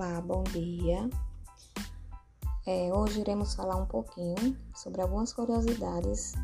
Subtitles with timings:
[0.00, 1.10] Olá, bom dia.
[2.64, 6.34] É, hoje iremos falar um pouquinho sobre algumas curiosidades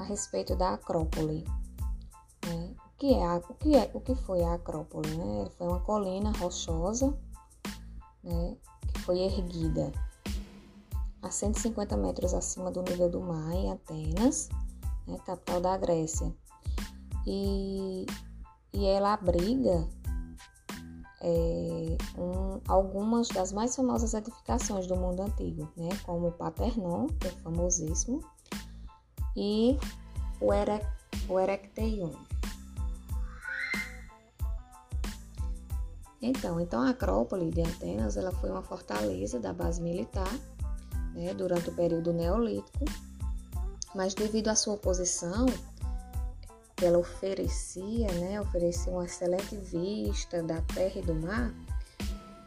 [0.00, 1.44] a respeito da Acrópole.
[2.44, 2.74] Né?
[2.84, 5.16] O, que é o, que é, o que foi a Acrópole?
[5.16, 5.48] Né?
[5.56, 7.16] Foi uma colina rochosa
[8.24, 8.56] né,
[8.92, 9.92] que foi erguida
[11.22, 14.48] a 150 metros acima do nível do mar em Atenas,
[15.06, 16.34] né, capital da Grécia.
[17.28, 18.06] E,
[18.72, 19.88] e ela abriga
[21.22, 27.28] é, um, algumas das mais famosas edificações do mundo antigo, né, como o Paternon, que
[27.28, 28.20] é famosíssimo,
[29.36, 29.78] e
[30.40, 30.84] o, Ere,
[31.28, 32.10] o Erecteion.
[36.20, 40.32] Então, então, a Acrópole de Atenas ela foi uma fortaleza da base militar
[41.14, 42.84] né, durante o período neolítico,
[43.94, 45.46] mas devido à sua posição
[46.84, 51.54] ela oferecia, né, oferecia uma excelente vista da terra e do mar,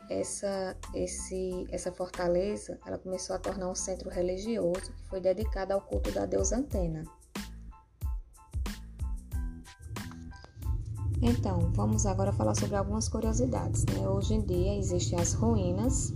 [0.09, 5.81] essa, esse, essa fortaleza ela começou a tornar um centro religioso que foi dedicado ao
[5.81, 7.03] culto da deusa Antena.
[11.22, 13.83] Então, vamos agora falar sobre algumas curiosidades.
[13.86, 14.08] Né?
[14.08, 16.11] Hoje em dia existem as ruínas,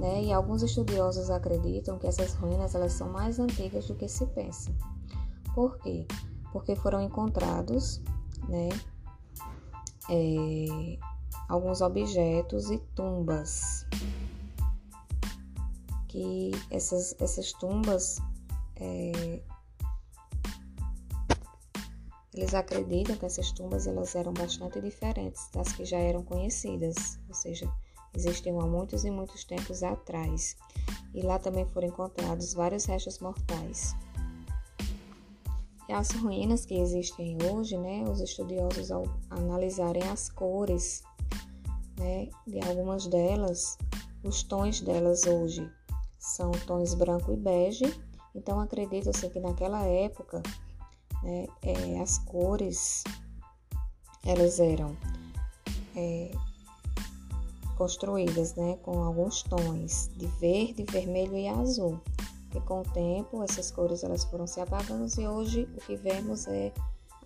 [0.00, 0.24] né?
[0.24, 4.72] e alguns estudiosos acreditam que essas ruínas elas são mais antigas do que se pensa.
[5.54, 6.04] Por quê?
[6.54, 8.00] Porque foram encontrados
[8.48, 8.68] né,
[10.08, 10.96] é,
[11.48, 13.84] alguns objetos e tumbas.
[16.06, 18.20] Que essas, essas tumbas
[18.76, 19.42] é,
[22.32, 27.34] eles acreditam que essas tumbas elas eram bastante diferentes das que já eram conhecidas, ou
[27.34, 27.68] seja,
[28.14, 30.56] existiam há muitos e muitos tempos atrás.
[31.12, 33.96] E lá também foram encontrados vários restos mortais.
[35.88, 41.02] E as ruínas que existem hoje, né, os estudiosos ao analisarem as cores,
[41.98, 43.76] né, de algumas delas,
[44.22, 45.70] os tons delas hoje
[46.18, 47.84] são tons branco e bege,
[48.34, 50.42] então acredita-se que naquela época
[51.22, 53.04] né, é, as cores
[54.24, 54.96] elas eram
[55.94, 56.30] é,
[57.76, 62.00] construídas né, com alguns tons de verde, vermelho e azul
[62.54, 66.46] que com o tempo essas cores elas foram se apagando e hoje o que vemos
[66.46, 66.72] é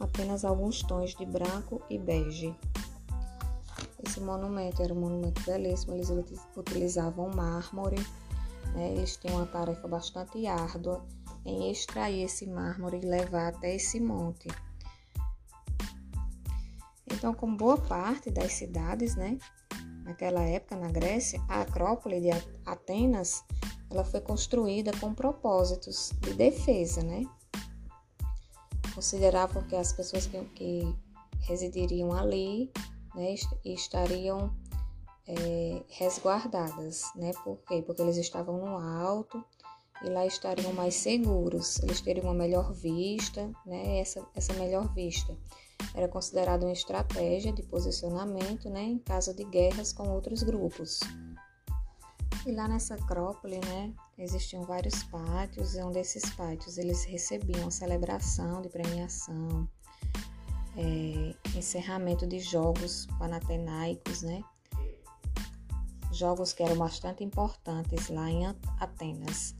[0.00, 2.56] apenas alguns tons de branco e bege.
[4.02, 6.08] Esse monumento era um monumento belíssimo, eles
[6.56, 7.98] utilizavam mármore,
[8.72, 8.92] né?
[8.92, 11.04] eles tinham uma tarefa bastante árdua
[11.44, 14.48] em extrair esse mármore e levar até esse monte.
[17.12, 19.36] Então, como boa parte das cidades, né,
[20.04, 22.30] naquela época na Grécia, a Acrópole de
[22.64, 23.44] Atenas
[23.90, 27.24] ela foi construída com propósitos de defesa, né?
[28.94, 30.96] Consideravam que as pessoas que, que
[31.40, 32.70] residiriam ali
[33.14, 33.34] né,
[33.64, 34.54] estariam
[35.26, 37.32] é, resguardadas, né?
[37.44, 37.82] Por quê?
[37.82, 39.42] Porque eles estavam no alto
[40.02, 43.98] e lá estariam mais seguros, eles teriam uma melhor vista, né?
[44.00, 45.36] Essa, essa melhor vista
[45.94, 48.82] era considerada uma estratégia de posicionamento, né?
[48.82, 51.00] Em caso de guerras com outros grupos.
[52.48, 58.62] E lá nessa acrópole, né, existiam vários pátios, e um desses pátios eles recebiam celebração
[58.62, 59.68] de premiação,
[60.74, 64.42] é, encerramento de jogos panatenaicos, né,
[66.10, 68.46] jogos que eram bastante importantes lá em
[68.80, 69.54] Atenas.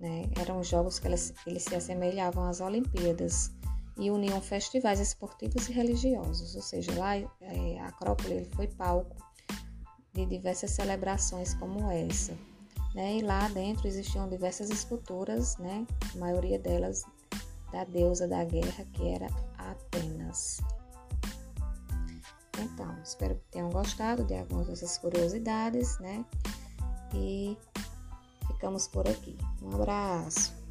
[0.00, 3.52] Né, eram jogos que eles, eles se assemelhavam às Olimpíadas
[3.96, 9.14] e uniam festivais esportivos e religiosos, ou seja, lá é, a Acrópole foi palco
[10.16, 12.34] de diversas celebrações como essa.
[12.94, 13.18] Né?
[13.18, 15.86] E lá dentro existiam diversas esculturas, né?
[16.14, 17.04] a maioria delas
[17.70, 19.28] da deusa da guerra, que era
[19.58, 20.60] Atenas.
[22.58, 26.24] Então, espero que tenham gostado de algumas dessas curiosidades, né?
[27.14, 27.54] E
[28.46, 29.36] ficamos por aqui.
[29.60, 30.65] Um abraço!